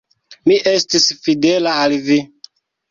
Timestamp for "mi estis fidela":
0.51-1.79